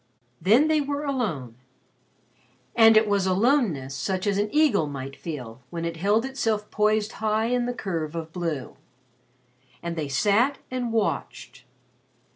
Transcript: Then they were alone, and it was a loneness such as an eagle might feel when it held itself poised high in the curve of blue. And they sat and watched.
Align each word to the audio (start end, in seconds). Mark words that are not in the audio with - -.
Then 0.41 0.67
they 0.67 0.81
were 0.81 1.05
alone, 1.05 1.57
and 2.75 2.97
it 2.97 3.07
was 3.07 3.27
a 3.27 3.35
loneness 3.35 3.93
such 3.93 4.25
as 4.25 4.39
an 4.39 4.49
eagle 4.51 4.87
might 4.87 5.15
feel 5.15 5.61
when 5.69 5.85
it 5.85 5.97
held 5.97 6.25
itself 6.25 6.71
poised 6.71 7.11
high 7.11 7.45
in 7.53 7.67
the 7.67 7.71
curve 7.75 8.15
of 8.15 8.33
blue. 8.33 8.77
And 9.83 9.95
they 9.95 10.09
sat 10.09 10.57
and 10.71 10.91
watched. 10.91 11.65